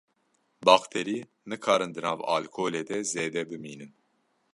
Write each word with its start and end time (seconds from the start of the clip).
Bakterî 0.65 1.19
nikarin 1.49 1.91
di 1.95 2.01
nav 2.05 2.19
alkolê 2.35 2.83
de 2.89 2.97
zêde 3.11 3.43
bimînin. 3.49 3.91